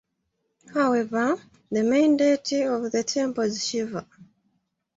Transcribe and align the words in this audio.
However, 0.73 1.39
the 1.69 1.83
main 1.83 2.17
deity 2.17 2.63
of 2.63 2.91
the 2.91 3.03
temple 3.03 3.43
is 3.43 3.63
Shiva. 3.67 4.07